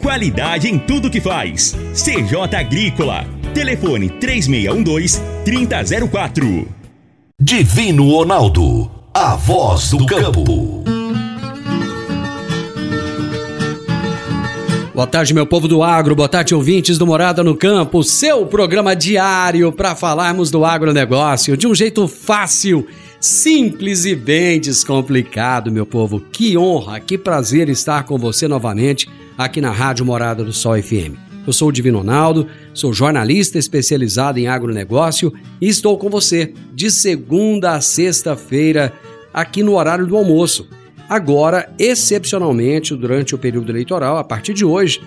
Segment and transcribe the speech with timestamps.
[0.00, 1.76] Qualidade em tudo que faz.
[1.92, 3.26] CJ Agrícola.
[3.52, 6.68] Telefone 3612-3004.
[7.40, 8.88] Divino Ronaldo.
[9.12, 10.84] A voz do campo.
[14.94, 18.96] Boa tarde, meu povo do agro, boa tarde, ouvintes do Morada no Campo, seu programa
[18.96, 22.84] diário para falarmos do agronegócio de um jeito fácil,
[23.20, 26.18] simples e bem descomplicado, meu povo.
[26.18, 31.14] Que honra, que prazer estar com você novamente aqui na Rádio Morada do Sol FM.
[31.46, 36.90] Eu sou o Divino Ronaldo, sou jornalista especializado em agronegócio e estou com você de
[36.90, 38.92] segunda a sexta-feira
[39.32, 40.68] aqui no horário do almoço.
[41.08, 45.00] Agora, excepcionalmente, durante o período eleitoral, a partir de hoje,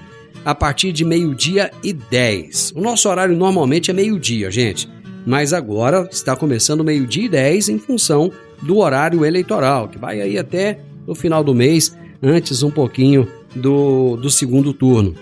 [0.46, 2.74] a partir de meio-dia e 10.
[2.76, 4.90] O nosso horário normalmente é meio-dia, gente,
[5.28, 8.32] mas agora está começando meio-dia e 10 em função
[8.64, 14.16] do horário eleitoral, que vai aí até no final do mês, antes um pouquinho do,
[14.18, 15.16] do segundo turno.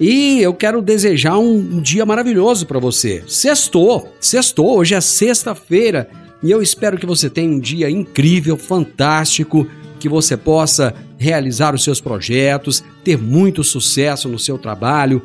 [0.00, 3.22] E eu quero desejar um, dia maravilhoso para você.
[3.26, 6.08] Sextou, sextou, hoje é sexta-feira
[6.42, 9.66] e eu espero que você tenha um dia incrível, fantástico,
[9.98, 15.20] que você possa realizar os seus projetos, ter muito sucesso no seu trabalho.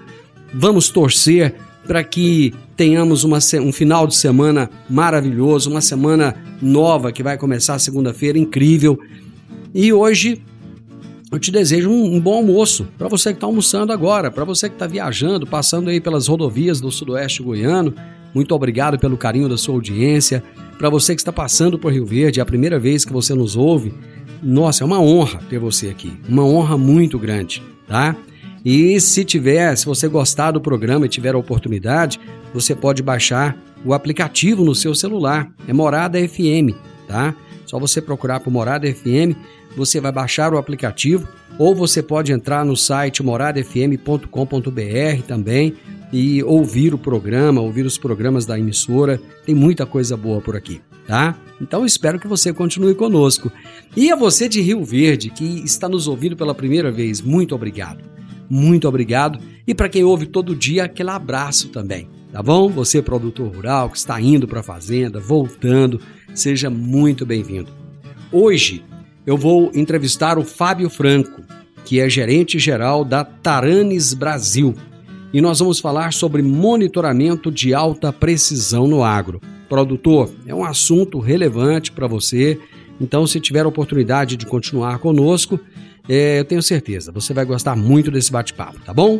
[0.53, 1.55] Vamos torcer
[1.87, 7.79] para que tenhamos uma, um final de semana maravilhoso, uma semana nova que vai começar
[7.79, 8.99] segunda-feira, incrível.
[9.73, 10.41] E hoje
[11.35, 14.69] eu te desejo um, um bom almoço para você que está almoçando agora, para você
[14.69, 17.93] que está viajando, passando aí pelas rodovias do Sudoeste Goiano.
[18.33, 20.41] Muito obrigado pelo carinho da sua audiência.
[20.77, 23.57] Para você que está passando por Rio Verde, é a primeira vez que você nos
[23.57, 23.93] ouve.
[24.41, 28.15] Nossa, é uma honra ter você aqui, uma honra muito grande, tá?
[28.63, 32.17] E se tiver, se você gostar do programa e tiver a oportunidade,
[32.53, 35.51] você pode baixar o aplicativo no seu celular.
[35.67, 36.73] É Morada FM,
[37.09, 37.35] tá?
[37.65, 39.35] Só você procurar por Morada FM,
[39.75, 41.27] você vai baixar o aplicativo
[41.57, 45.75] ou você pode entrar no site moradafm.com.br também
[46.11, 49.19] e ouvir o programa, ouvir os programas da emissora.
[49.45, 51.35] Tem muita coisa boa por aqui, tá?
[51.61, 53.51] Então espero que você continue conosco.
[53.95, 58.03] E a você de Rio Verde que está nos ouvindo pela primeira vez, muito obrigado.
[58.49, 59.39] Muito obrigado.
[59.65, 62.69] E para quem ouve todo dia, aquele abraço também, tá bom?
[62.69, 65.99] Você produtor rural que está indo para a fazenda, voltando,
[66.33, 67.71] seja muito bem-vindo.
[68.31, 68.83] Hoje
[69.25, 71.41] eu vou entrevistar o Fábio Franco,
[71.83, 74.75] que é gerente geral da Taranes Brasil.
[75.33, 79.41] E nós vamos falar sobre monitoramento de alta precisão no agro.
[79.67, 82.59] Produtor, é um assunto relevante para você,
[83.01, 85.59] então se tiver a oportunidade de continuar conosco,
[86.07, 89.19] é, eu tenho certeza, você vai gostar muito desse bate-papo, tá bom?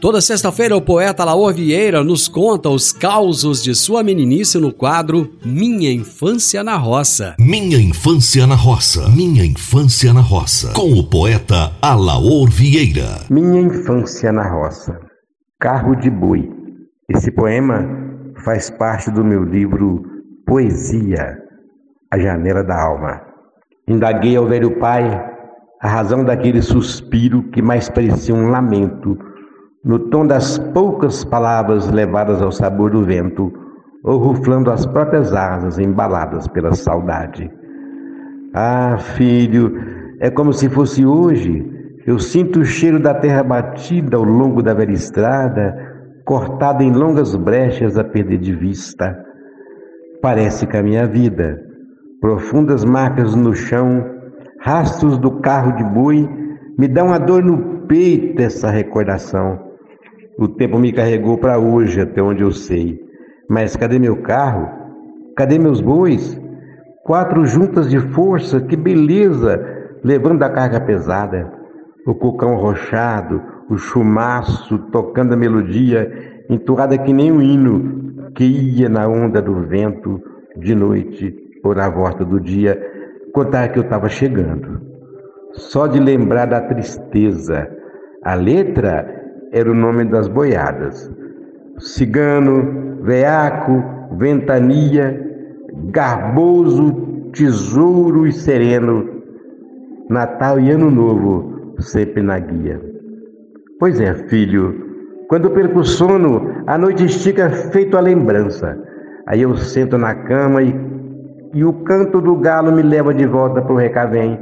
[0.00, 5.32] Toda sexta-feira, o poeta Laor Vieira nos conta os causos de sua meninice no quadro
[5.44, 7.34] Minha Infância na Roça.
[7.36, 9.08] Minha Infância na Roça.
[9.08, 10.72] Minha Infância na Roça.
[10.72, 13.22] Com o poeta Alaor Vieira.
[13.28, 15.00] Minha Infância na Roça.
[15.58, 16.48] Carro de Boi.
[17.08, 17.84] Esse poema
[18.44, 20.04] faz parte do meu livro
[20.46, 21.38] Poesia,
[22.08, 23.20] A Janela da Alma.
[23.88, 25.02] Indaguei ao velho pai
[25.80, 29.18] a razão daquele suspiro que mais parecia um lamento
[29.84, 33.52] no tom das poucas palavras levadas ao sabor do vento,
[34.02, 37.50] ou ruflando as próprias asas embaladas pela saudade.
[38.54, 39.78] Ah, filho,
[40.20, 41.64] é como se fosse hoje.
[42.06, 45.76] Eu sinto o cheiro da terra batida ao longo da velha estrada,
[46.24, 49.16] cortada em longas brechas a perder de vista.
[50.22, 51.60] Parece que a minha vida,
[52.20, 54.04] profundas marcas no chão,
[54.60, 56.28] rastros do carro de boi,
[56.78, 59.67] me dão a dor no peito essa recordação.
[60.38, 63.04] O tempo me carregou para hoje, até onde eu sei.
[63.50, 64.68] Mas cadê meu carro?
[65.36, 66.40] Cadê meus bois?
[67.02, 69.60] Quatro juntas de força, que beleza,
[70.04, 71.52] levando a carga pesada.
[72.06, 76.08] O cocão rochado, o chumaço tocando a melodia,
[76.48, 80.22] entoada que nem um hino que ia na onda do vento,
[80.56, 82.80] de noite ou na volta do dia,
[83.32, 84.80] contar que eu estava chegando.
[85.54, 87.68] Só de lembrar da tristeza.
[88.22, 89.17] A letra
[89.52, 91.10] era o nome das boiadas.
[91.78, 93.82] Cigano, veaco,
[94.16, 95.28] ventania,
[95.90, 99.08] garboso, tesouro e sereno,
[100.08, 102.80] Natal e Ano Novo sempre na guia.
[103.78, 104.88] Pois é, filho,
[105.28, 108.76] quando perco o sono, a noite estica feito a lembrança.
[109.26, 110.74] Aí eu sento na cama e,
[111.54, 114.38] e o canto do galo me leva de volta para o recavém.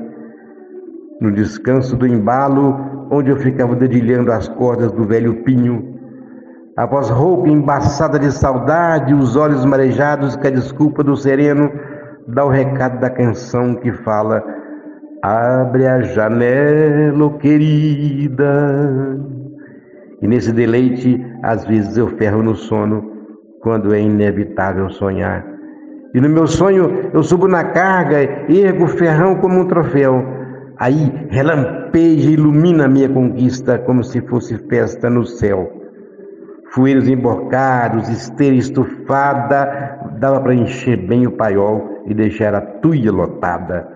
[1.20, 5.94] No descanso do embalo, onde eu ficava dedilhando as cordas do velho pinho.
[6.76, 11.70] A voz rouca, embaçada de saudade, os olhos marejados que a desculpa do sereno
[12.29, 14.43] dá o recado da canção que fala
[15.23, 19.19] Abre a janela, querida.
[20.23, 23.12] E nesse deleite, às vezes eu ferro no sono,
[23.61, 25.44] quando é inevitável sonhar.
[26.14, 30.35] E no meu sonho eu subo na carga, ergo o ferrão como um troféu
[30.78, 35.73] Aí relampeja ilumina a minha conquista como se fosse festa no céu.
[36.70, 43.88] Fueiros emborcados, esteira estufada, dava para encher bem o paiol e deixar a tuia lotada.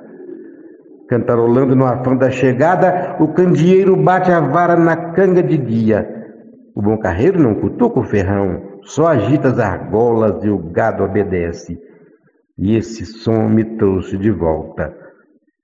[1.06, 6.08] Cantarolando no afã da chegada, o candeeiro bate a vara na canga de guia.
[6.74, 11.78] O bom carreiro não cutuca o ferrão, só agita as argolas e o gado obedece.
[12.56, 14.99] E esse som me trouxe de volta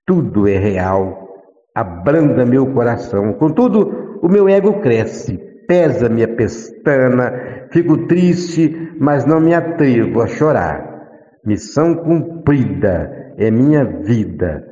[0.07, 1.27] tudo é real,
[1.75, 3.33] abranda meu coração.
[3.33, 5.37] Contudo, o meu ego cresce,
[5.67, 10.81] pesa minha pestana, fico triste, mas não me atrevo a chorar.
[11.45, 14.63] Missão cumprida é minha vida.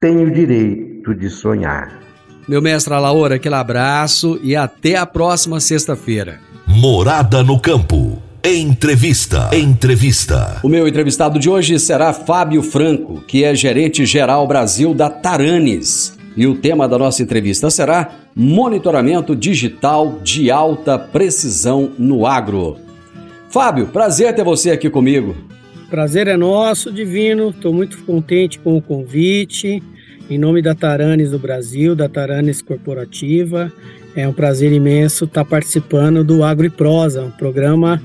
[0.00, 2.00] Tenho direito de sonhar.
[2.46, 6.38] Meu mestre Alaora, aquele abraço e até a próxima sexta-feira.
[6.66, 8.31] Morada no campo.
[8.44, 9.50] Entrevista.
[9.52, 10.58] Entrevista.
[10.64, 16.18] O meu entrevistado de hoje será Fábio Franco, que é gerente geral Brasil da Taranes.
[16.36, 22.78] E o tema da nossa entrevista será Monitoramento Digital de Alta Precisão no Agro.
[23.48, 25.36] Fábio, prazer ter você aqui comigo.
[25.88, 27.50] Prazer é nosso, Divino.
[27.50, 29.80] Estou muito contente com o convite.
[30.28, 33.72] Em nome da Taranes do Brasil, da Taranes Corporativa,
[34.16, 38.02] é um prazer imenso estar participando do Agro e Prosa, um programa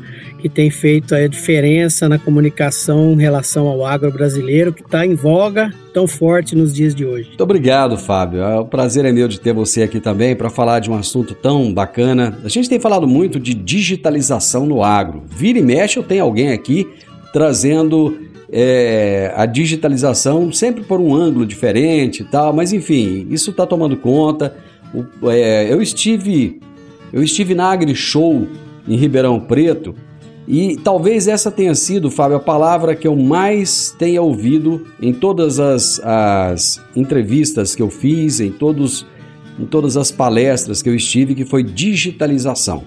[0.47, 5.15] que tem feito a diferença na comunicação em relação ao agro brasileiro, que está em
[5.15, 7.29] voga tão forte nos dias de hoje.
[7.29, 8.41] Muito obrigado, Fábio.
[8.41, 11.33] É, o prazer é meu de ter você aqui também para falar de um assunto
[11.33, 12.37] tão bacana.
[12.43, 15.23] A gente tem falado muito de digitalização no agro.
[15.27, 16.87] Vira e mexe, eu tenho alguém aqui
[17.33, 18.17] trazendo
[18.51, 23.97] é, a digitalização sempre por um ângulo diferente e tal, mas enfim, isso está tomando
[23.97, 24.55] conta.
[24.93, 26.61] O, é, eu estive
[27.11, 28.47] eu estive na Agri Show
[28.87, 29.95] em Ribeirão Preto
[30.47, 35.59] e talvez essa tenha sido, Fábio, a palavra que eu mais tenha ouvido em todas
[35.59, 39.05] as, as entrevistas que eu fiz, em, todos,
[39.59, 42.83] em todas as palestras que eu estive, que foi digitalização.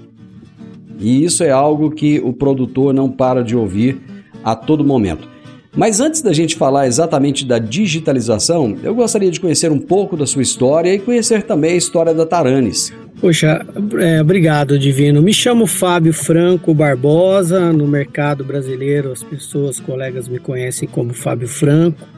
[0.98, 4.00] E isso é algo que o produtor não para de ouvir
[4.42, 5.28] a todo momento.
[5.76, 10.26] Mas antes da gente falar exatamente da digitalização, eu gostaria de conhecer um pouco da
[10.26, 12.92] sua história e conhecer também a história da Taranes.
[13.20, 13.66] Poxa,
[13.98, 15.20] é, obrigado, Divino.
[15.20, 17.70] Me chamo Fábio Franco Barbosa.
[17.70, 22.08] No mercado brasileiro, as pessoas, colegas me conhecem como Fábio Franco.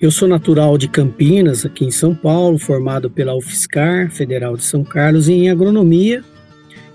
[0.00, 4.82] Eu sou natural de Campinas, aqui em São Paulo, formado pela UFSCar, Federal de São
[4.82, 6.24] Carlos, em agronomia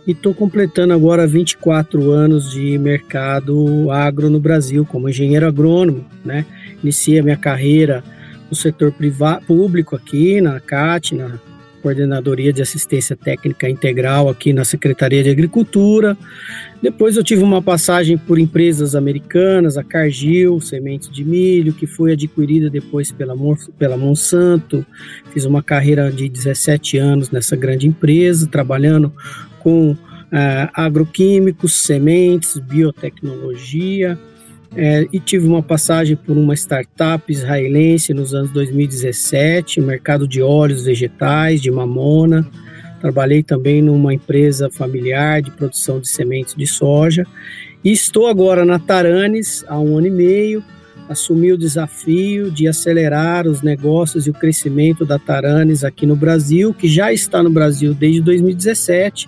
[0.05, 6.45] e estou completando agora 24 anos de mercado agro no Brasil como engenheiro agrônomo, né?
[6.83, 8.03] Iniciei a minha carreira
[8.49, 11.39] no setor privado, público aqui na CAT, na
[11.81, 16.17] Coordenadoria de Assistência Técnica Integral aqui na Secretaria de Agricultura.
[16.81, 22.13] Depois eu tive uma passagem por empresas americanas, a Cargill, Sementes de Milho, que foi
[22.13, 23.35] adquirida depois pela,
[23.77, 24.85] pela Monsanto.
[25.33, 29.13] Fiz uma carreira de 17 anos nessa grande empresa, trabalhando
[29.59, 29.97] com uh,
[30.73, 34.17] agroquímicos, sementes, biotecnologia,
[34.75, 40.85] é, e tive uma passagem por uma startup israelense nos anos 2017, mercado de óleos
[40.85, 42.47] vegetais, de mamona.
[43.01, 47.25] Trabalhei também numa empresa familiar de produção de sementes de soja.
[47.83, 50.63] E estou agora na Taranes há um ano e meio,
[51.09, 56.73] assumi o desafio de acelerar os negócios e o crescimento da Taranes aqui no Brasil,
[56.73, 59.27] que já está no Brasil desde 2017,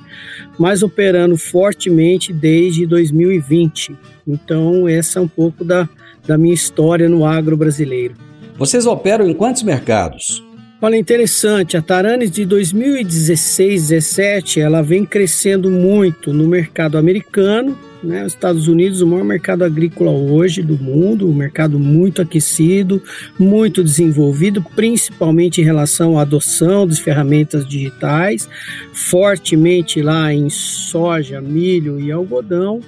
[0.58, 3.96] mas operando fortemente desde 2020.
[4.28, 5.88] Então, essa é um pouco da,
[6.26, 8.16] da minha história no agro brasileiro.
[8.58, 10.44] Vocês operam em quantos mercados?
[10.82, 18.26] Olha, interessante, a Taranes de 2016, 17, ela vem crescendo muito no mercado americano, né?
[18.26, 23.02] Os Estados Unidos, o maior mercado agrícola hoje do mundo, um mercado muito aquecido,
[23.40, 28.50] muito desenvolvido, principalmente em relação à adoção das ferramentas digitais,
[28.92, 32.82] fortemente lá em soja, milho e algodão.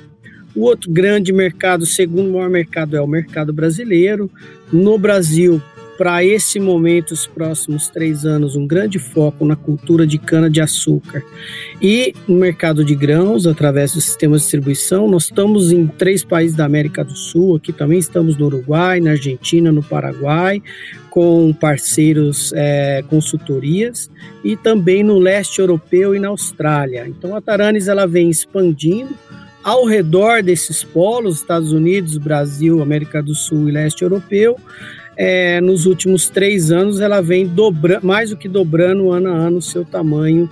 [0.56, 4.32] O outro grande mercado, o segundo maior mercado, é o mercado brasileiro.
[4.72, 5.62] No Brasil,
[5.98, 11.24] para esse momento, os próximos três anos, um grande foco na cultura de cana-de-açúcar
[11.82, 15.08] e no mercado de grãos, através do sistema de distribuição.
[15.08, 19.12] Nós estamos em três países da América do Sul, aqui também estamos no Uruguai, na
[19.12, 20.62] Argentina, no Paraguai,
[21.10, 24.10] com parceiros é, consultorias
[24.44, 27.08] e também no leste europeu e na Austrália.
[27.08, 29.16] Então a Taranis ela vem expandindo
[29.64, 34.58] ao redor desses polos, Estados Unidos, Brasil, América do Sul e leste europeu,
[35.18, 39.58] é, nos últimos três anos ela vem dobrando, mais do que dobrando ano a ano
[39.58, 40.50] o seu tamanho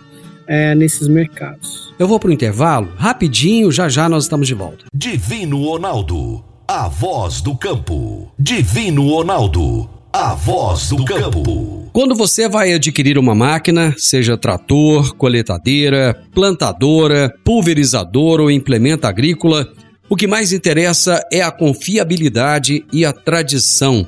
[0.48, 1.94] é, nesses mercados.
[1.98, 4.86] Eu vou para o intervalo, rapidinho, já já nós estamos de volta.
[4.94, 8.32] Divino Ronaldo, a voz do campo.
[8.38, 11.90] Divino Ronaldo, a voz do campo.
[11.94, 19.68] Quando você vai adquirir uma máquina, seja trator, coletadeira, plantadora, pulverizador ou implemento agrícola,
[20.10, 24.08] o que mais interessa é a confiabilidade e a tradição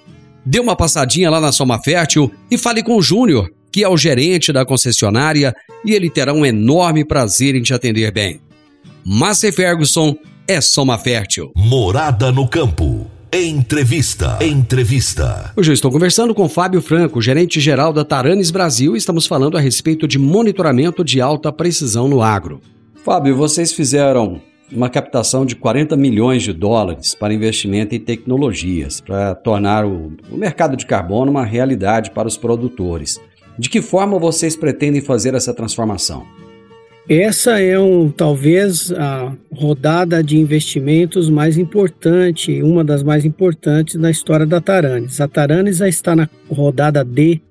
[0.45, 3.97] Dê uma passadinha lá na Soma Fértil e fale com o Júnior, que é o
[3.97, 5.53] gerente da concessionária,
[5.85, 8.39] e ele terá um enorme prazer em te atender bem.
[9.05, 10.15] Márcia Ferguson
[10.47, 11.51] é Soma Fértil.
[11.55, 13.07] Morada no campo.
[13.33, 14.37] Entrevista.
[14.41, 15.53] Entrevista.
[15.55, 19.57] Hoje eu estou conversando com Fábio Franco, gerente geral da Taranes Brasil, e estamos falando
[19.57, 22.59] a respeito de monitoramento de alta precisão no agro.
[23.05, 29.35] Fábio, vocês fizeram uma captação de 40 milhões de dólares para investimento em tecnologias, para
[29.35, 33.19] tornar o, o mercado de carbono uma realidade para os produtores.
[33.57, 36.25] De que forma vocês pretendem fazer essa transformação?
[37.09, 44.09] Essa é um, talvez a rodada de investimentos mais importante, uma das mais importantes na
[44.09, 45.19] história da Taranes.
[45.19, 47.41] A Taranes já está na rodada D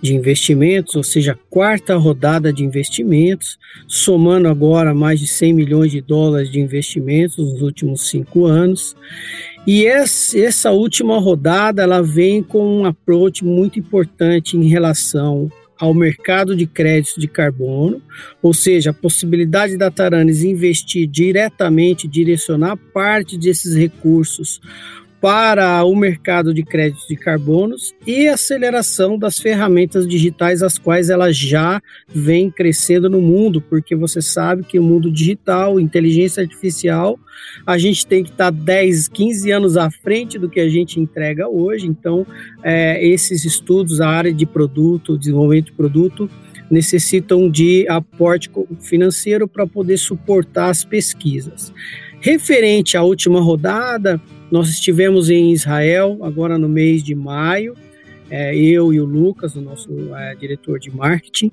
[0.00, 5.90] de investimentos, ou seja, a quarta rodada de investimentos, somando agora mais de 100 milhões
[5.90, 8.94] de dólares de investimentos nos últimos cinco anos.
[9.66, 16.56] E essa última rodada ela vem com um approach muito importante em relação ao mercado
[16.56, 18.00] de crédito de carbono,
[18.40, 24.60] ou seja, a possibilidade da Taranes investir diretamente, direcionar parte desses recursos
[25.26, 31.32] para o mercado de créditos de carbonos e aceleração das ferramentas digitais, as quais ela
[31.32, 37.18] já vem crescendo no mundo, porque você sabe que o mundo digital, inteligência artificial,
[37.66, 41.48] a gente tem que estar 10, 15 anos à frente do que a gente entrega
[41.48, 41.88] hoje.
[41.88, 42.24] Então,
[42.62, 46.30] é, esses estudos, a área de produto, desenvolvimento de produto,
[46.70, 48.48] necessitam de aporte
[48.80, 51.72] financeiro para poder suportar as pesquisas.
[52.20, 57.74] Referente à última rodada, nós estivemos em Israel agora no mês de maio
[58.30, 61.50] é, eu e o Lucas, o nosso é, diretor de marketing,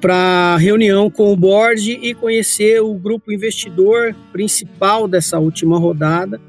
[0.00, 6.40] para reunião com o board e conhecer o grupo investidor principal dessa última rodada,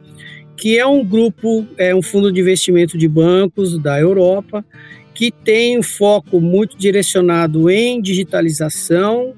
[0.55, 4.63] que é um grupo, é um fundo de investimento de bancos da Europa,
[5.13, 9.33] que tem um foco muito direcionado em digitalização,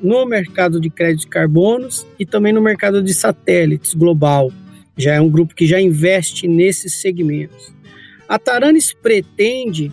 [0.00, 4.52] no mercado de crédito de carbonos e também no mercado de satélites global.
[4.98, 7.72] Já é um grupo que já investe nesses segmentos.
[8.28, 9.90] A Taranis pretende,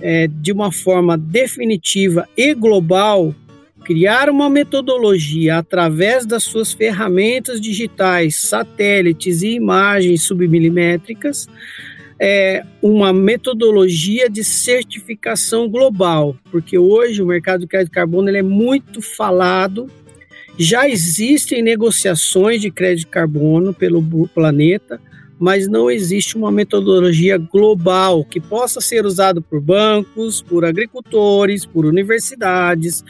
[0.00, 3.32] é, de uma forma definitiva e global,
[3.84, 11.46] criar uma metodologia através das suas ferramentas digitais, satélites e imagens submilimétricas
[12.24, 18.38] é, uma metodologia de certificação global, porque hoje o mercado de crédito de carbono ele
[18.38, 19.90] é muito falado,
[20.58, 25.00] já existem negociações de crédito de carbono pelo planeta,
[25.38, 31.84] mas não existe uma metodologia global que possa ser usada por bancos, por agricultores, por
[31.84, 33.04] universidades,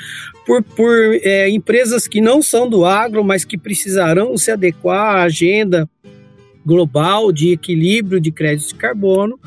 [0.46, 5.22] por, por é, empresas que não são do agro, mas que precisarão se adequar à
[5.24, 5.86] agenda
[6.64, 9.38] global de equilíbrio de crédito de carbono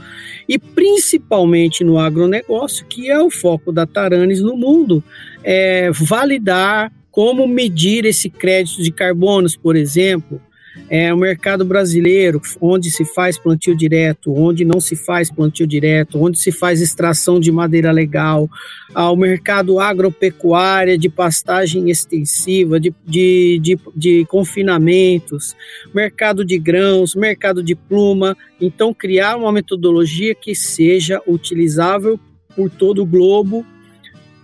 [0.47, 5.03] e principalmente no agronegócio, que é o foco da Taranis no mundo,
[5.43, 10.41] é validar como medir esse crédito de carbonos, por exemplo,
[10.89, 16.21] é, o mercado brasileiro, onde se faz plantio direto, onde não se faz plantio direto,
[16.21, 18.49] onde se faz extração de madeira legal,
[18.93, 25.55] ao mercado agropecuária de pastagem extensiva, de, de, de, de confinamentos,
[25.93, 28.35] mercado de grãos, mercado de pluma.
[28.59, 32.19] Então, criar uma metodologia que seja utilizável
[32.57, 33.65] por todo o globo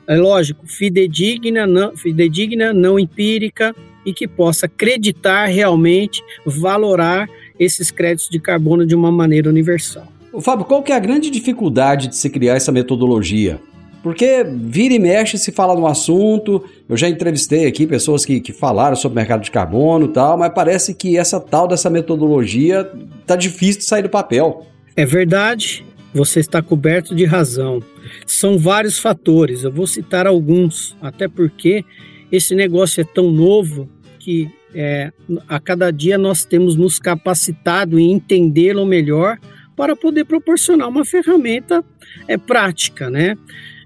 [0.08, 7.30] é lógico, fidedigna, não, fidedigna, não empírica, e que possa acreditar realmente, valorar
[7.60, 10.08] esses créditos de carbono de uma maneira universal.
[10.34, 13.60] O Fábio, qual que é a grande dificuldade de se criar essa metodologia?
[14.02, 18.52] Porque vira e mexe se fala no assunto, eu já entrevistei aqui pessoas que, que
[18.52, 22.90] falaram sobre o mercado de carbono e tal, mas parece que essa tal dessa metodologia
[23.28, 24.66] tá difícil de sair do papel.
[24.96, 27.82] É verdade, você está coberto de razão.
[28.26, 31.86] São vários fatores, eu vou citar alguns, até porque
[32.32, 35.12] esse negócio é tão novo que é,
[35.48, 39.38] a cada dia nós temos nos capacitado em entendê-lo melhor
[39.76, 41.84] para poder proporcionar uma ferramenta
[42.28, 43.38] é, prática, né?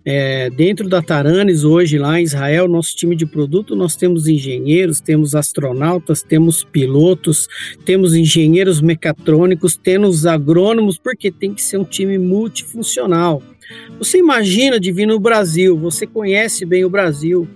[0.08, 5.02] É, dentro da Taranes, hoje lá em Israel, nosso time de produto, nós temos engenheiros,
[5.02, 7.48] temos astronautas, temos pilotos,
[7.84, 13.41] temos engenheiros mecatrônicos, temos agrônomos, porque tem que ser um time multifuncional.
[13.98, 17.48] Você imagina de vir no Brasil, você conhece bem o Brasil,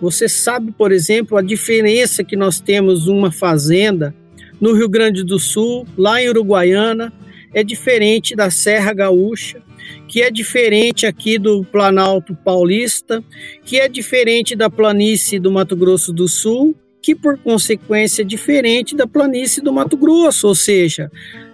[0.00, 4.14] você sabe, por exemplo, a diferença que nós temos uma fazenda
[4.60, 7.12] no Rio Grande do Sul, lá em Uruguaiana,
[7.52, 9.60] é diferente da Serra Gaúcha,
[10.06, 13.22] que é diferente aqui do Planalto Paulista,
[13.64, 18.96] que é diferente da planície do Mato Grosso do Sul, que por consequência é diferente
[18.96, 21.10] da planície do Mato Grosso, ou seja,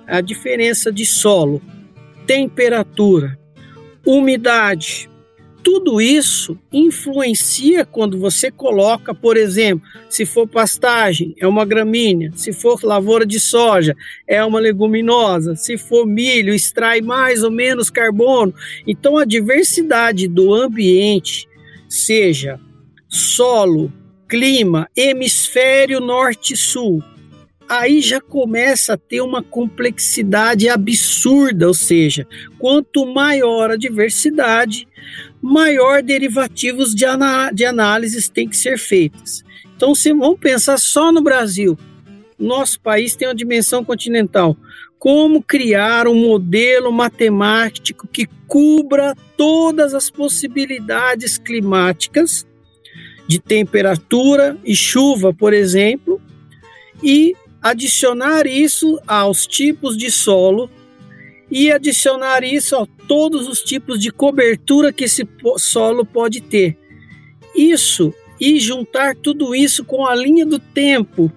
[0.06, 1.60] a diferença de solo,
[2.26, 3.38] temperatura,
[4.04, 5.08] umidade,
[5.64, 12.52] tudo isso influencia quando você coloca, por exemplo, se for pastagem, é uma gramínea, se
[12.52, 13.96] for lavoura de soja,
[14.28, 18.54] é uma leguminosa, se for milho, extrai mais ou menos carbono.
[18.86, 21.48] Então a diversidade do ambiente,
[21.88, 22.60] seja
[23.08, 23.90] solo,
[24.28, 27.02] clima, hemisfério norte-sul,
[27.80, 32.26] aí já começa a ter uma complexidade absurda, ou seja,
[32.58, 34.88] quanto maior a diversidade,
[35.40, 37.04] maior derivativos de,
[37.52, 39.44] de análises têm que ser feitas.
[39.76, 41.78] Então, se vamos pensar só no Brasil,
[42.38, 44.56] nosso país tem uma dimensão continental.
[44.98, 52.46] Como criar um modelo matemático que cubra todas as possibilidades climáticas
[53.26, 56.20] de temperatura e chuva, por exemplo,
[57.02, 57.34] e
[57.64, 60.70] adicionar isso aos tipos de solo
[61.50, 66.76] e adicionar isso a todos os tipos de cobertura que esse solo pode ter.
[67.56, 71.32] Isso e juntar tudo isso com a linha do tempo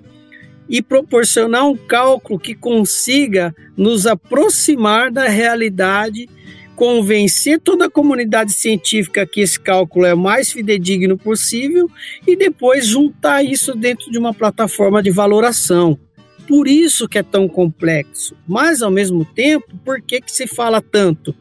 [0.68, 6.30] e proporcionar um cálculo que consiga nos aproximar da realidade,
[6.76, 11.90] convencer toda a comunidade científica que esse cálculo é o mais fidedigno possível
[12.28, 15.98] e depois juntar isso dentro de uma plataforma de valoração
[16.48, 18.36] por isso que é tão complexo.
[18.48, 21.36] Mas, ao mesmo tempo, por que, que se fala tanto?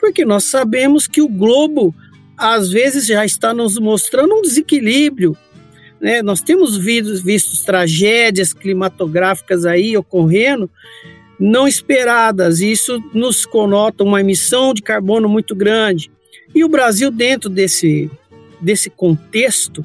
[0.00, 1.94] Porque nós sabemos que o globo,
[2.36, 5.36] às vezes, já está nos mostrando um desequilíbrio.
[6.00, 6.22] Né?
[6.22, 10.70] Nós temos visto, visto tragédias climatográficas aí ocorrendo
[11.38, 16.10] não esperadas, e isso nos conota uma emissão de carbono muito grande.
[16.52, 18.10] E o Brasil, dentro desse,
[18.60, 19.84] desse contexto,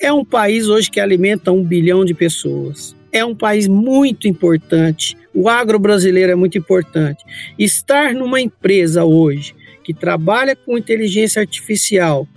[0.00, 2.95] é um país hoje que alimenta um bilhão de pessoas.
[3.16, 5.16] É um país muito importante.
[5.32, 7.24] O agro brasileiro é muito importante.
[7.58, 12.28] Estar numa empresa hoje que trabalha com inteligência artificial,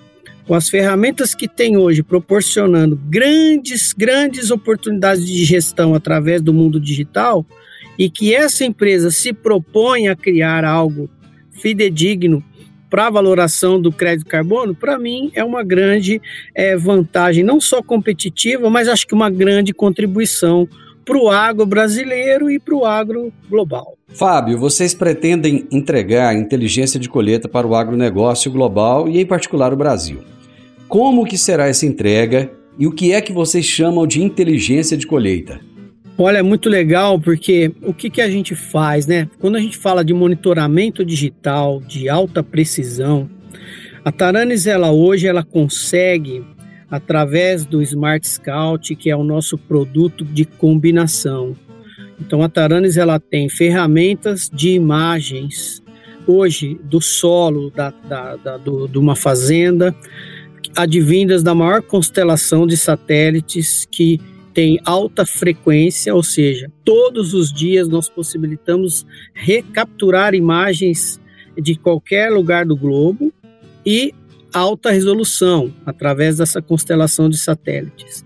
[0.48, 6.80] com as ferramentas que tem hoje, proporcionando grandes, grandes oportunidades de gestão através do mundo
[6.80, 7.46] digital,
[7.98, 11.10] e que essa empresa se propõe a criar algo
[11.52, 12.42] fidedigno
[12.90, 16.22] para a valoração do crédito carbono, para mim é uma grande
[16.56, 20.68] é, vantagem, não só competitiva, mas acho que uma grande contribuição
[21.06, 23.98] para o agro brasileiro e para o agro global.
[24.10, 29.78] Fábio, vocês pretendem entregar inteligência de colheita para o agronegócio global e, em particular, o
[29.78, 30.20] Brasil.
[30.88, 35.06] Como que será essa entrega e o que é que vocês chamam de inteligência de
[35.06, 35.60] colheita?
[36.22, 39.30] Olha, é muito legal porque o que, que a gente faz, né?
[39.40, 43.30] Quando a gente fala de monitoramento digital de alta precisão,
[44.04, 46.44] a Taranis ela hoje ela consegue
[46.92, 51.56] através do Smart Scout, que é o nosso produto de combinação.
[52.20, 55.82] Então a Taranis ela tem ferramentas de imagens
[56.28, 59.96] hoje do solo da, da, da do, de uma fazenda,
[60.76, 64.20] advindas da maior constelação de satélites que
[64.60, 71.18] tem alta frequência, ou seja, todos os dias nós possibilitamos recapturar imagens
[71.58, 73.32] de qualquer lugar do globo
[73.86, 74.14] e
[74.52, 78.26] alta resolução através dessa constelação de satélites.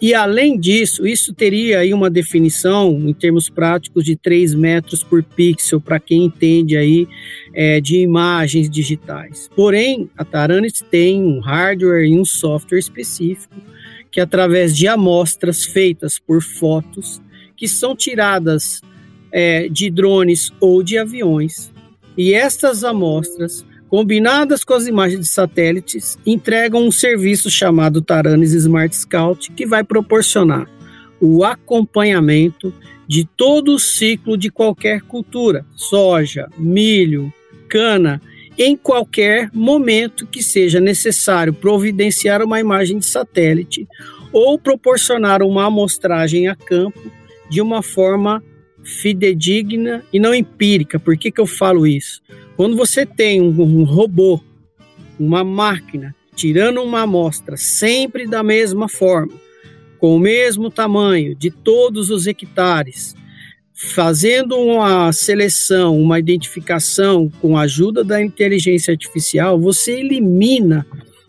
[0.00, 5.20] E além disso, isso teria aí uma definição em termos práticos de 3 metros por
[5.24, 7.08] pixel para quem entende aí
[7.52, 9.50] é, de imagens digitais.
[9.56, 13.72] Porém, a Taranis tem um hardware e um software específico
[14.12, 17.20] que através de amostras feitas por fotos
[17.56, 18.82] que são tiradas
[19.32, 21.72] é, de drones ou de aviões,
[22.16, 28.94] e estas amostras, combinadas com as imagens de satélites, entregam um serviço chamado Taranis Smart
[28.94, 30.68] Scout, que vai proporcionar
[31.20, 32.74] o acompanhamento
[33.06, 37.32] de todo o ciclo de qualquer cultura, soja, milho,
[37.68, 38.20] cana,
[38.58, 43.88] em qualquer momento que seja necessário providenciar uma imagem de satélite
[44.32, 47.00] ou proporcionar uma amostragem a campo
[47.48, 48.42] de uma forma
[48.82, 50.98] fidedigna e não empírica.
[50.98, 52.20] Por que, que eu falo isso?
[52.56, 54.40] Quando você tem um, um robô,
[55.18, 59.32] uma máquina, tirando uma amostra sempre da mesma forma,
[59.98, 63.14] com o mesmo tamanho de todos os hectares,
[63.74, 70.86] fazendo uma seleção, uma identificação com a ajuda da inteligência artificial, você elimina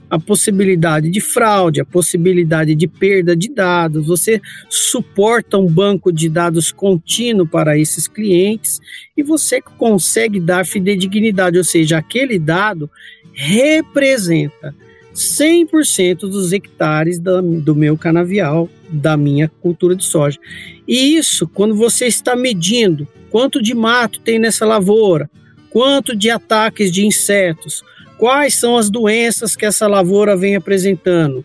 [0.10, 6.30] a possibilidade de fraude, a possibilidade de perda de dados, você suporta um banco de
[6.30, 8.80] dados contínuo para esses clientes
[9.18, 12.92] e você consegue dar fidedignidade, ou seja, aquele dado
[13.34, 14.76] representa
[15.14, 20.40] 100% dos hectares do meu canavial, da minha cultura de soja.
[20.88, 25.30] E isso, quando você está medindo quanto de mato tem nessa lavoura,
[25.70, 27.84] quanto de ataques de insetos,
[28.18, 31.44] quais são as doenças que essa lavoura vem apresentando.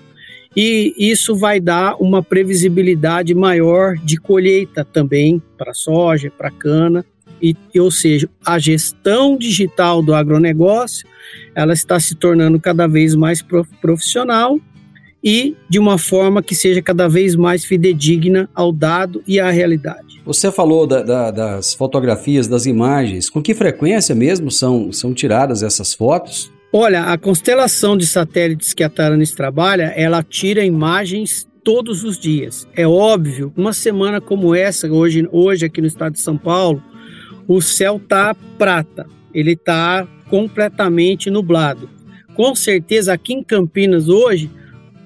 [0.54, 7.04] E isso vai dar uma previsibilidade maior de colheita também para soja, para cana,
[7.42, 11.07] e, ou seja, a gestão digital do agronegócio
[11.55, 13.42] ela está se tornando cada vez mais
[13.81, 14.59] profissional
[15.22, 20.20] e de uma forma que seja cada vez mais fidedigna ao dado e à realidade.
[20.24, 23.29] Você falou da, da, das fotografias, das imagens.
[23.29, 26.51] Com que frequência mesmo são, são tiradas essas fotos?
[26.72, 32.66] Olha, a constelação de satélites que a Taranis trabalha, ela tira imagens todos os dias.
[32.77, 36.83] É óbvio, uma semana como essa, hoje, hoje aqui no estado de São Paulo,
[37.48, 41.88] o céu tá prata, ele tá completamente nublado.
[42.34, 44.50] Com certeza aqui em Campinas hoje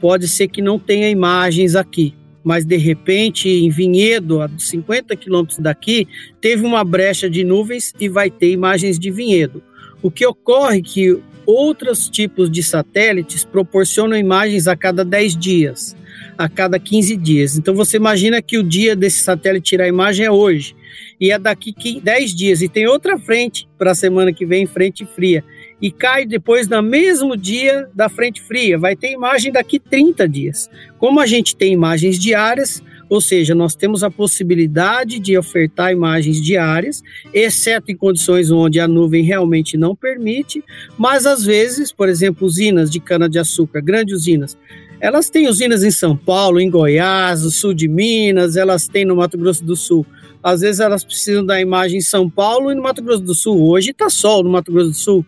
[0.00, 5.60] pode ser que não tenha imagens aqui, mas de repente em Vinhedo, a 50 quilômetros
[5.60, 6.08] daqui,
[6.40, 9.62] teve uma brecha de nuvens e vai ter imagens de Vinhedo.
[10.02, 15.96] O que ocorre é que outros tipos de satélites proporcionam imagens a cada 10 dias,
[16.42, 17.56] a cada 15 dias.
[17.56, 20.74] Então você imagina que o dia desse satélite tirar a imagem é hoje
[21.20, 22.62] e é daqui 10 dias.
[22.62, 25.44] E tem outra frente para a semana que vem, frente fria.
[25.80, 28.76] E cai depois no mesmo dia da frente fria.
[28.76, 30.68] Vai ter imagem daqui 30 dias.
[30.98, 36.42] Como a gente tem imagens diárias, ou seja, nós temos a possibilidade de ofertar imagens
[36.42, 40.64] diárias, exceto em condições onde a nuvem realmente não permite,
[40.98, 44.56] mas às vezes, por exemplo, usinas de cana-de-açúcar, grandes usinas,
[45.02, 49.16] elas têm usinas em São Paulo, em Goiás, no sul de Minas, elas têm no
[49.16, 50.06] Mato Grosso do Sul
[50.42, 53.62] às vezes elas precisam da imagem em São Paulo e no Mato Grosso do Sul.
[53.62, 55.26] Hoje está sol no Mato Grosso do Sul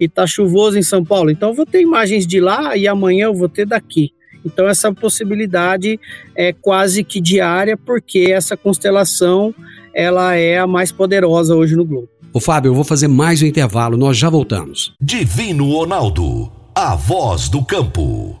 [0.00, 1.30] e está chuvoso em São Paulo.
[1.30, 4.12] Então eu vou ter imagens de lá e amanhã eu vou ter daqui.
[4.44, 6.00] Então essa possibilidade
[6.34, 9.54] é quase que diária porque essa constelação
[9.94, 12.08] ela é a mais poderosa hoje no globo.
[12.32, 14.92] Ô Fábio, eu vou fazer mais um intervalo, nós já voltamos.
[15.00, 18.40] Divino Ronaldo, a voz do campo.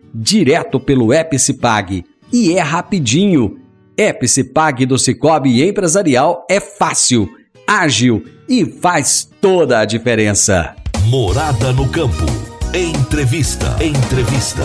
[0.13, 2.03] direto pelo app Cipag.
[2.31, 3.59] E é rapidinho.
[3.97, 7.29] App Cipag do Cicobi Empresarial é fácil,
[7.67, 10.75] ágil e faz toda a diferença.
[11.05, 12.25] Morada no campo.
[12.73, 13.77] Entrevista.
[13.83, 14.63] Entrevista.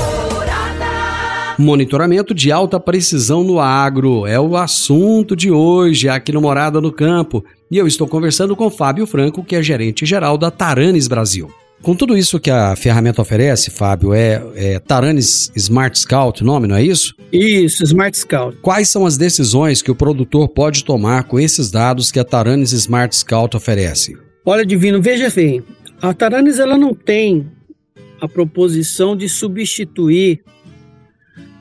[1.59, 6.93] Monitoramento de alta precisão no agro é o assunto de hoje aqui no Morada no
[6.93, 7.43] Campo.
[7.71, 11.51] E eu estou conversando com Fábio Franco, que é gerente geral da Taranis Brasil.
[11.83, 16.67] Com tudo isso que a ferramenta oferece, Fábio, é, é Taranis Smart Scout, o nome,
[16.67, 17.15] não é isso?
[17.33, 18.59] Isso, Smart Scout.
[18.61, 22.73] Quais são as decisões que o produtor pode tomar com esses dados que a Taranis
[22.73, 24.17] Smart Scout oferece?
[24.45, 25.63] Olha, Divino, veja bem,
[26.01, 27.47] a Taranis ela não tem
[28.21, 30.43] a proposição de substituir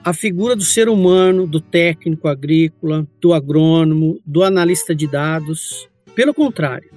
[0.04, 5.90] a figura do ser humano, do técnico agrícola, do agrônomo, do analista de dados.
[6.14, 6.90] Pelo contrário.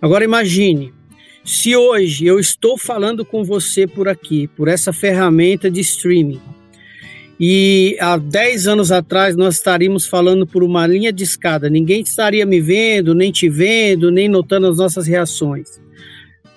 [0.00, 0.92] Agora imagine,
[1.48, 6.42] se hoje eu estou falando com você por aqui, por essa ferramenta de streaming,
[7.40, 12.44] e há 10 anos atrás nós estaríamos falando por uma linha de escada, ninguém estaria
[12.44, 15.80] me vendo, nem te vendo, nem notando as nossas reações.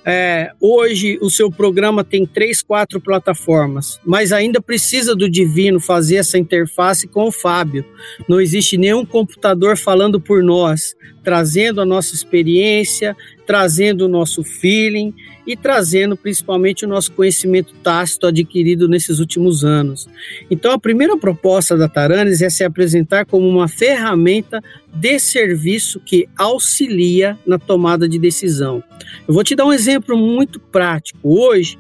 [0.04, 6.15] É, hoje o seu programa tem três, quatro plataformas, mas ainda precisa do Divino fazer
[6.17, 7.86] essa interface com o Fábio.
[8.27, 13.15] Não existe nenhum computador falando por nós, trazendo a nossa experiência,
[13.51, 15.13] trazendo o nosso feeling
[15.45, 20.07] e trazendo principalmente o nosso conhecimento tácito adquirido nesses últimos anos.
[20.49, 26.29] Então, a primeira proposta da Taranis é se apresentar como uma ferramenta de serviço que
[26.37, 28.81] auxilia na tomada de decisão.
[29.27, 31.19] Eu vou te dar um exemplo muito prático.
[31.21, 31.77] Hoje,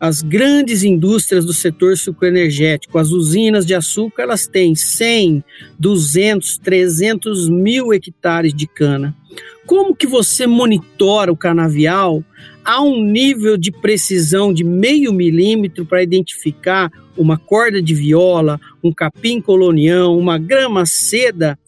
[0.00, 5.42] as grandes indústrias do setor sucroenergético, as usinas de açúcar, elas têm 100,
[5.78, 9.14] 200, 300 mil hectares de cana.
[9.66, 12.22] Como que você monitora o canavial
[12.64, 18.92] a um nível de precisão de meio milímetro para identificar uma corda de viola, um
[18.92, 21.58] capim colonião, uma grama seda,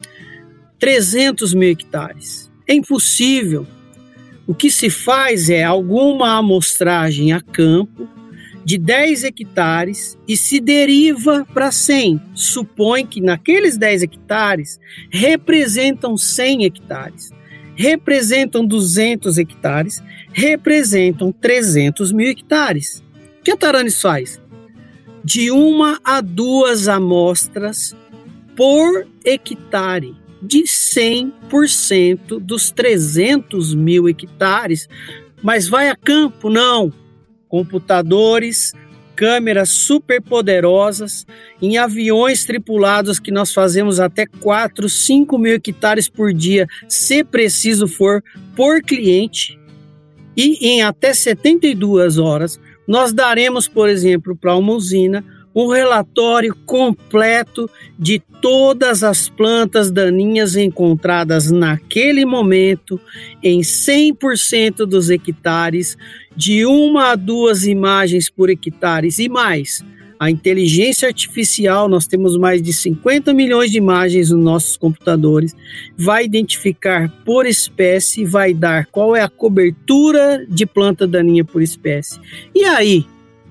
[0.78, 2.50] 300 mil hectares?
[2.66, 3.66] É impossível.
[4.46, 8.15] O que se faz é alguma amostragem a campo
[8.66, 12.20] de 10 hectares e se deriva para 100.
[12.34, 17.36] Supõe que naqueles 10 hectares representam 100 hectares
[17.76, 20.02] representam 200 hectares,
[20.32, 23.04] representam 300 mil hectares.
[23.38, 24.40] O que a Taranis faz?
[25.22, 27.94] De uma a duas amostras
[28.56, 34.88] por hectare, de 100% dos 300 mil hectares.
[35.42, 36.48] Mas vai a campo?
[36.48, 36.90] Não.
[37.48, 38.72] Computadores,
[39.16, 41.26] câmeras super poderosas,
[41.60, 47.88] em aviões tripulados que nós fazemos até 4, 5 mil hectares por dia, se preciso
[47.88, 48.22] for,
[48.54, 49.58] por cliente.
[50.36, 55.24] E em até 72 horas, nós daremos, por exemplo, para uma usina,
[55.56, 63.00] um relatório completo de todas as plantas daninhas encontradas naquele momento
[63.42, 65.96] em 100% dos hectares,
[66.36, 69.82] de uma a duas imagens por hectares e mais.
[70.20, 75.54] A inteligência artificial, nós temos mais de 50 milhões de imagens nos nossos computadores,
[75.96, 82.20] vai identificar por espécie, vai dar qual é a cobertura de planta daninha por espécie.
[82.54, 83.06] E aí,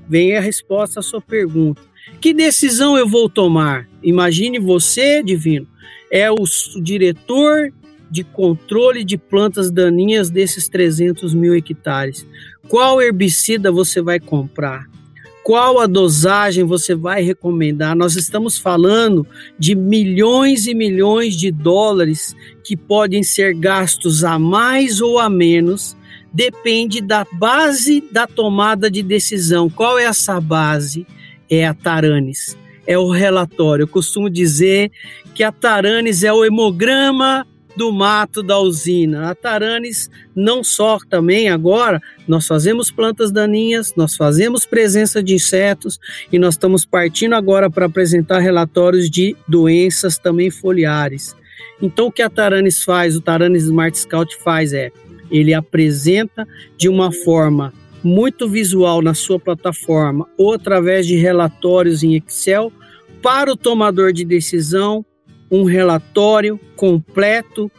[0.07, 1.81] vem a resposta à sua pergunta.
[2.21, 3.87] Que decisão eu vou tomar?
[4.01, 5.67] Imagine você, divino,
[6.11, 6.43] é o
[6.81, 7.71] diretor
[8.09, 12.25] de controle de plantas daninhas desses 300 mil hectares.
[12.67, 14.87] Qual herbicida você vai comprar?
[15.43, 17.95] Qual a dosagem você vai recomendar?
[17.95, 19.27] Nós estamos falando
[19.59, 25.95] de milhões e milhões de dólares que podem ser gastos a mais ou a menos,
[26.33, 29.69] depende da base da tomada de decisão.
[29.69, 31.05] Qual é essa base?
[31.49, 33.83] É a Taranis, é o relatório.
[33.83, 34.91] Eu costumo dizer
[35.33, 39.29] que a Taranis é o hemograma do mato da usina.
[39.29, 45.99] A Taranis não só também agora, nós fazemos plantas daninhas, nós fazemos presença de insetos
[46.31, 51.35] e nós estamos partindo agora para apresentar relatórios de doenças também foliares.
[51.81, 54.91] Então o que a Taranis faz, o Taranis Smart Scout faz é,
[55.29, 57.73] ele apresenta de uma forma
[58.05, 62.71] muito visual na sua plataforma ou através de relatórios em Excel
[63.21, 65.03] para o tomador de decisão
[65.49, 67.71] um relatório completo,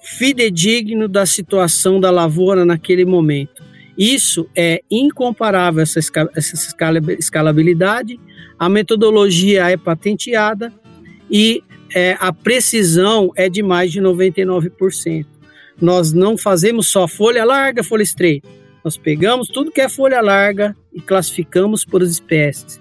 [0.00, 3.62] fidedigno da situação da lavoura naquele momento.
[3.98, 6.00] Isso é incomparável, essa,
[6.36, 6.74] essa
[7.18, 8.20] escalabilidade,
[8.58, 10.72] a metodologia é patenteada
[11.30, 11.62] e
[11.94, 15.26] é, a precisão é de mais de 99%.
[15.80, 18.48] Nós não fazemos só folha larga, folha estreita.
[18.84, 22.78] Nós pegamos tudo que é folha larga e classificamos por espécies.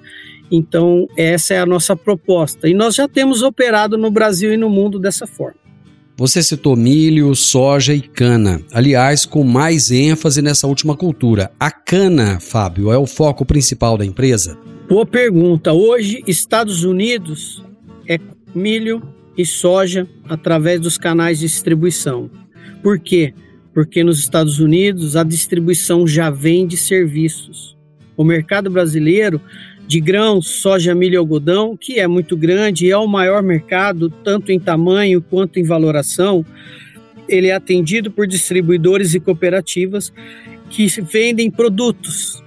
[0.51, 2.67] Então, essa é a nossa proposta.
[2.67, 5.63] E nós já temos operado no Brasil e no mundo dessa forma.
[6.15, 8.61] Você citou milho, soja e cana.
[8.71, 11.51] Aliás, com mais ênfase nessa última cultura.
[11.59, 14.57] A cana, Fábio, é o foco principal da empresa?
[14.87, 15.73] Boa pergunta.
[15.73, 17.63] Hoje, Estados Unidos
[18.07, 18.19] é
[18.53, 19.01] milho
[19.35, 22.29] e soja através dos canais de distribuição.
[22.83, 23.33] Por quê?
[23.73, 27.75] Porque nos Estados Unidos a distribuição já vem de serviços.
[28.15, 29.41] O mercado brasileiro
[29.87, 34.09] de grãos, soja, milho e algodão, que é muito grande e é o maior mercado,
[34.09, 36.45] tanto em tamanho quanto em valoração.
[37.27, 40.13] Ele é atendido por distribuidores e cooperativas
[40.69, 42.41] que vendem produtos,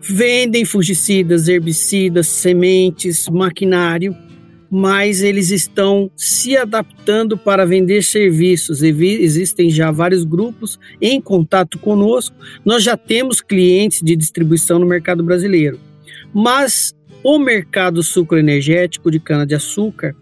[0.00, 4.14] vendem fungicidas, herbicidas, sementes, maquinário,
[4.70, 8.82] mas eles estão se adaptando para vender serviços.
[8.82, 12.34] Existem já vários grupos em contato conosco.
[12.64, 15.78] Nós já temos clientes de distribuição no mercado brasileiro.
[16.32, 20.14] Mas o mercado sucroenergético de cana-de-açúcar,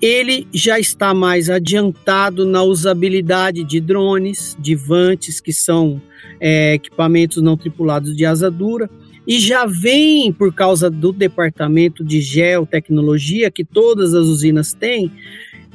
[0.00, 6.02] ele já está mais adiantado na usabilidade de drones, de vantes, que são
[6.40, 8.90] é, equipamentos não tripulados de asa dura,
[9.26, 15.10] e já vem, por causa do departamento de geotecnologia que todas as usinas têm,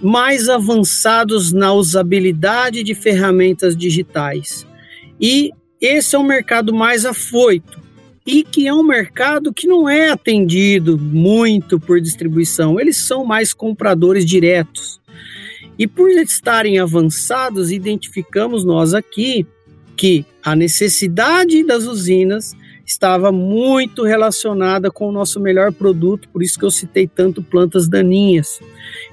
[0.02, 4.66] mais avançados na usabilidade de ferramentas digitais.
[5.20, 7.80] E esse é um mercado mais afoito
[8.26, 13.54] e que é um mercado que não é atendido muito por distribuição, eles são mais
[13.54, 15.02] compradores diretos.
[15.80, 19.48] E por estarem avançados, identificamos nós aqui
[19.98, 22.56] que a necessidade das usinas
[22.90, 27.88] estava muito relacionada com o nosso melhor produto, por isso que eu citei tanto plantas
[27.88, 28.60] daninhas.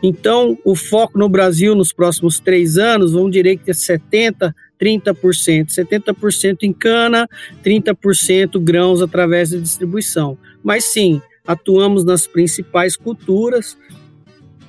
[0.02, 5.68] Então, o foco no Brasil nos próximos três anos, vamos dizer que é 70 30%,
[5.68, 7.26] 70% em cana,
[7.64, 10.36] 30% grãos através da distribuição.
[10.62, 13.76] Mas sim, atuamos nas principais culturas,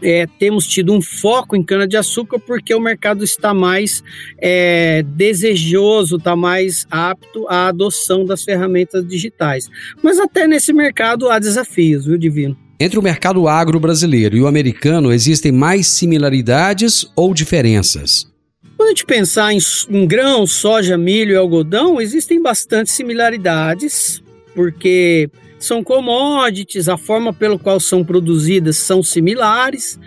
[0.02, 4.04] é, temos tido um foco em cana-de-açúcar porque o mercado está mais
[4.38, 9.70] é, desejoso, está mais apto à adoção das ferramentas digitais.
[10.04, 12.58] Mas até nesse mercado há desafios, viu, Divino?
[12.80, 18.32] Entre o mercado agro brasileiro e o americano, existem mais similaridades ou diferenças?
[18.76, 19.58] Quando a gente pensar em,
[19.90, 24.22] em grãos, soja, milho e algodão, existem bastante similaridades,
[24.54, 25.28] porque
[25.60, 30.00] são commodities, a forma pela qual são produzidas são similares,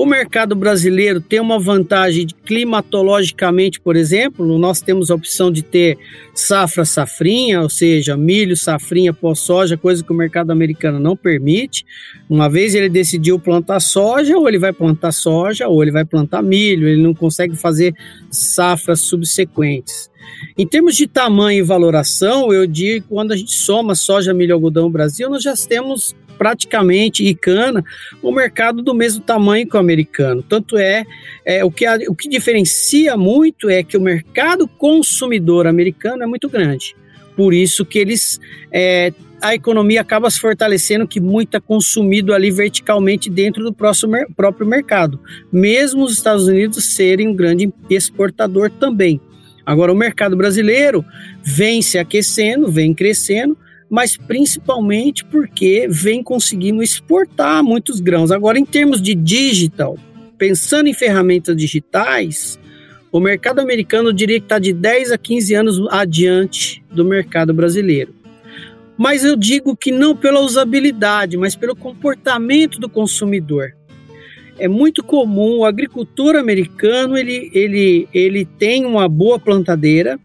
[0.00, 5.98] o mercado brasileiro tem uma vantagem climatologicamente, por exemplo, nós temos a opção de ter
[6.32, 11.84] safra safrinha, ou seja, milho, safrinha, pós-soja, coisa que o mercado americano não permite.
[12.30, 16.44] Uma vez ele decidiu plantar soja, ou ele vai plantar soja, ou ele vai plantar
[16.44, 17.92] milho, ele não consegue fazer
[18.30, 20.07] safras subsequentes.
[20.56, 24.90] Em termos de tamanho e valoração, eu digo quando a gente soma soja, milho, algodão
[24.90, 27.84] Brasil, nós já temos praticamente e cana
[28.22, 30.42] o mercado do mesmo tamanho que o americano.
[30.42, 31.04] Tanto é,
[31.44, 36.48] é o, que, o que diferencia muito é que o mercado consumidor americano é muito
[36.48, 36.94] grande.
[37.36, 38.40] Por isso que eles
[38.72, 44.14] é, a economia acaba se fortalecendo, que muito é consumido ali verticalmente dentro do próximo,
[44.36, 45.20] próprio mercado,
[45.52, 49.20] mesmo os Estados Unidos serem um grande exportador também.
[49.68, 51.04] Agora, o mercado brasileiro
[51.42, 53.54] vem se aquecendo, vem crescendo,
[53.90, 58.30] mas principalmente porque vem conseguindo exportar muitos grãos.
[58.30, 59.98] Agora, em termos de digital,
[60.38, 62.58] pensando em ferramentas digitais,
[63.12, 67.52] o mercado americano eu diria que está de 10 a 15 anos adiante do mercado
[67.52, 68.14] brasileiro.
[68.96, 73.74] Mas eu digo que não pela usabilidade, mas pelo comportamento do consumidor.
[74.58, 80.18] É muito comum o agricultor americano ele, ele, ele tem uma boa plantadeira,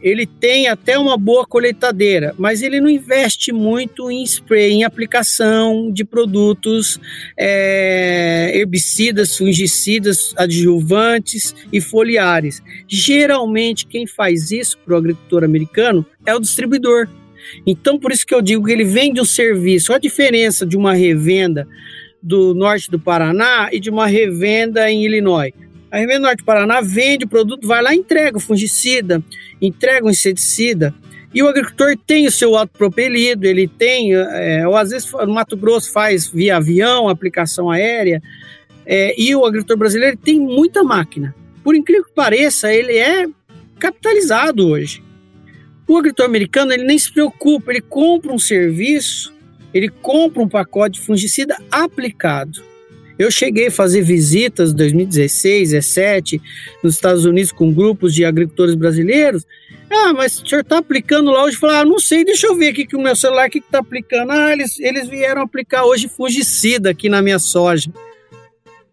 [0.00, 5.90] ele tem até uma boa colheitadeira, mas ele não investe muito em spray, em aplicação
[5.92, 6.98] de produtos
[7.36, 12.62] é, herbicidas, fungicidas, adjuvantes e foliares.
[12.88, 17.08] Geralmente, quem faz isso para o agricultor americano é o distribuidor.
[17.66, 19.92] Então, por isso que eu digo que ele vende um serviço.
[19.92, 21.66] Olha a diferença de uma revenda
[22.22, 25.52] do norte do Paraná e de uma revenda em Illinois.
[25.90, 29.20] A Revenda Norte do Paraná vende o produto, vai lá e entrega o fungicida,
[29.60, 30.94] entrega o inseticida.
[31.34, 35.56] E o agricultor tem o seu autopropelido, ele tem, é, ou às vezes no Mato
[35.56, 38.22] Grosso faz via avião, aplicação aérea,
[38.86, 41.34] é, e o agricultor brasileiro tem muita máquina.
[41.62, 43.26] Por incrível que pareça, ele é
[43.78, 45.02] capitalizado hoje.
[45.88, 49.32] O agricultor americano ele nem se preocupa, ele compra um serviço,
[49.72, 52.62] ele compra um pacote de fungicida aplicado.
[53.18, 56.42] Eu cheguei a fazer visitas em 2016, 2017,
[56.82, 59.46] nos Estados Unidos com grupos de agricultores brasileiros.
[59.90, 61.58] Ah, mas o senhor está aplicando lá hoje?
[61.58, 64.30] Falei, ah, não sei, deixa eu ver aqui que o meu celular aqui está aplicando.
[64.30, 67.92] Ah, eles, eles vieram aplicar hoje fungicida aqui na minha soja.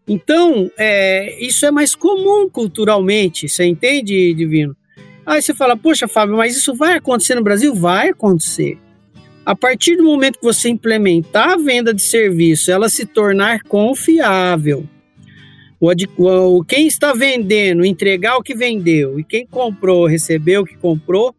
[0.05, 4.75] Então, é, isso é mais comum culturalmente, você entende, Divino?
[5.25, 7.75] Aí você fala, poxa, Fábio, mas isso vai acontecer no Brasil?
[7.75, 8.77] Vai acontecer.
[9.47, 14.85] A partir do momento que você implementar a venda de serviço, ela se tornar confiável,
[15.79, 21.33] o, quem está vendendo entregar o que vendeu e quem comprou recebeu o que comprou,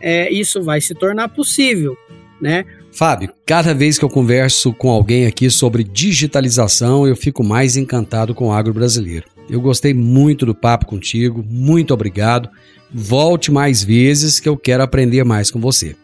[0.00, 1.98] é, isso vai se tornar possível,
[2.40, 2.64] né?
[2.90, 8.34] Fábio, cada vez que eu converso com alguém aqui sobre digitalização, eu fico mais encantado
[8.34, 9.26] com o agro brasileiro.
[9.50, 12.48] Eu gostei muito do papo contigo, muito obrigado.
[12.90, 15.94] Volte mais vezes que eu quero aprender mais com você.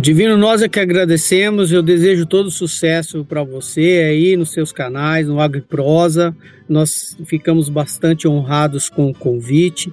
[0.00, 1.72] Divino, nós é que agradecemos.
[1.72, 6.36] Eu desejo todo sucesso para você aí nos seus canais, no AgriProsa.
[6.68, 9.92] Nós ficamos bastante honrados com o convite.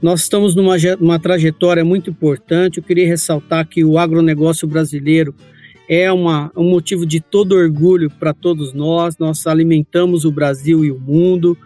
[0.00, 2.78] Nós estamos numa uma trajetória muito importante.
[2.78, 5.34] Eu queria ressaltar que o agronegócio brasileiro
[5.88, 9.18] é uma, um motivo de todo orgulho para todos nós.
[9.18, 11.58] Nós alimentamos o Brasil e o mundo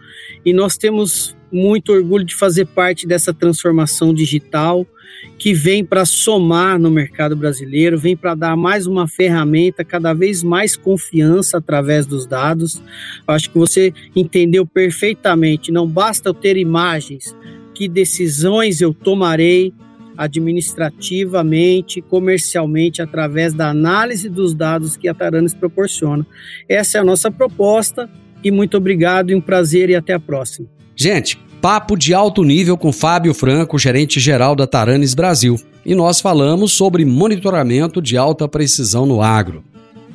[0.43, 4.87] e nós temos muito orgulho de fazer parte dessa transformação digital
[5.37, 10.43] que vem para somar no mercado brasileiro, vem para dar mais uma ferramenta, cada vez
[10.43, 12.81] mais confiança através dos dados.
[13.27, 15.71] Acho que você entendeu perfeitamente.
[15.71, 17.35] Não basta eu ter imagens,
[17.73, 19.73] que decisões eu tomarei
[20.17, 26.25] administrativamente, comercialmente, através da análise dos dados que a Taranis proporciona.
[26.69, 28.09] Essa é a nossa proposta
[28.43, 30.67] e muito obrigado e um prazer e até a próxima.
[30.95, 36.21] Gente, papo de alto nível com Fábio Franco, gerente geral da Taranes Brasil, e nós
[36.21, 39.63] falamos sobre monitoramento de alta precisão no agro.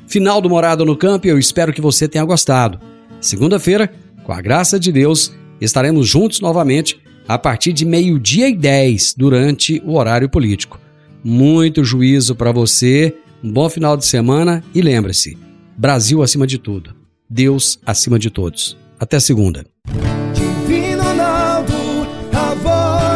[0.07, 2.79] Final do Morada no Campo eu espero que você tenha gostado.
[3.21, 3.93] Segunda-feira,
[4.23, 9.83] com a graça de Deus, estaremos juntos novamente a partir de meio-dia e 10 durante
[9.85, 10.79] o horário político.
[11.25, 15.37] Muito juízo para você, um bom final de semana e lembre-se:
[15.77, 16.95] Brasil acima de tudo,
[17.29, 18.77] Deus acima de todos.
[19.01, 19.67] Até segunda.